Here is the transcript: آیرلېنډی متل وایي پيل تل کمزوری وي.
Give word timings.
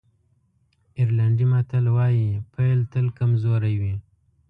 آیرلېنډی 0.97 1.45
متل 1.51 1.85
وایي 1.95 2.27
پيل 2.53 2.79
تل 2.91 3.05
کمزوری 3.19 3.75
وي. 3.81 3.93